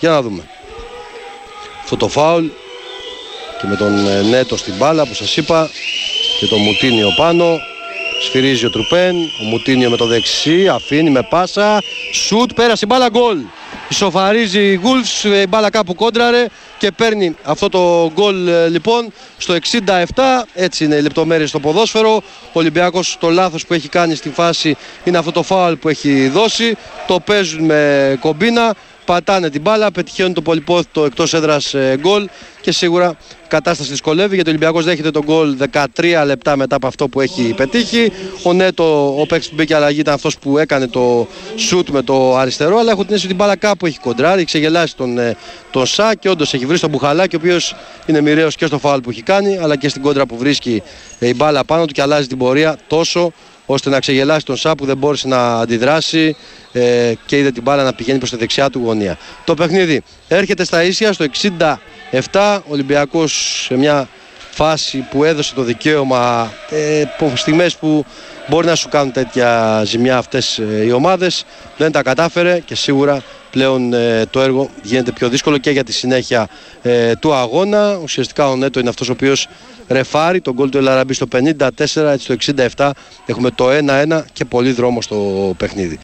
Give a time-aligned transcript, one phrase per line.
[0.00, 0.42] Για να δούμε.
[1.82, 2.46] Αυτό το φάουλ
[3.60, 5.68] και με τον ε, Νέτο στην μπάλα που σας είπα
[6.40, 7.58] και τον Μουτίνιο πάνω.
[8.22, 11.82] Σφυρίζει ο Τρουπέν, ο Μουτίνιο με το δεξί, αφήνει με πάσα,
[12.12, 13.38] σουτ, πέρασε η μπάλα, γκολ.
[13.88, 16.46] Ισοφαρίζει η Γουλφς, η μπάλα κάπου κόντραρε
[16.78, 19.88] και παίρνει αυτό το γκολ ε, λοιπόν στο 67.
[20.54, 22.14] Έτσι είναι οι λεπτομέρειες στο ποδόσφαιρο.
[22.16, 22.22] Ο
[22.52, 26.76] Ολυμπιακός το λάθος που έχει κάνει στη φάση είναι αυτό το φάουλ που έχει δώσει.
[27.06, 28.74] Το παίζουν με κομπίνα
[29.06, 32.28] πατάνε την μπάλα, πετυχαίνουν το πολυπόθητο εκτός έδρας ε, γκολ
[32.60, 36.86] και σίγουρα η κατάσταση δυσκολεύει γιατί ο Ολυμπιακός δέχεται τον γκολ 13 λεπτά μετά από
[36.86, 38.12] αυτό που έχει πετύχει.
[38.42, 42.36] Ο Νέτο, ο παίκτης που μπήκε αλλαγή, ήταν αυτός που έκανε το σουτ με το
[42.36, 42.78] αριστερό.
[42.78, 45.36] Αλλά έχω την αίσθηση ότι την μπάλα κάπου έχει κοντράρει, έχει ξεγελάσει τον, ε,
[45.70, 47.74] τον Σα και όντως έχει βρει τον Μπουχαλάκη, ο οποίος
[48.06, 50.82] είναι μοιραίος και στο φάουλ που έχει κάνει, αλλά και στην κόντρα που βρίσκει
[51.18, 53.32] ε, η μπάλα πάνω του και αλλάζει την πορεία τόσο
[53.66, 56.36] ώστε να ξεγελάσει τον Σα που δεν μπόρεσε να αντιδράσει
[56.72, 59.18] ε, και είδε την μπάλα να πηγαίνει προς τη δεξιά του γωνία.
[59.44, 61.24] Το παιχνίδι έρχεται στα ίσια στο
[62.32, 64.08] 67, ο Ολυμπιακός σε μια
[64.50, 68.04] φάση που έδωσε το δικαίωμα ε, στιγμές που
[68.46, 71.44] μπορεί να σου κάνουν τέτοια ζημιά αυτές ε, οι ομάδες
[71.76, 73.22] δεν τα κατάφερε και σίγουρα
[73.56, 76.48] πλέον ε, το έργο γίνεται πιο δύσκολο και για τη συνέχεια
[76.82, 77.98] ε, του αγώνα.
[78.02, 79.48] Ουσιαστικά ο Νέτο είναι αυτός ο οποίος
[79.88, 82.34] ρεφάρει τον γκολ του Ελαραμπή στο 54 έτσι στο
[82.76, 82.90] 67
[83.26, 85.98] έχουμε το 1-1 και πολύ δρόμο στο παιχνίδι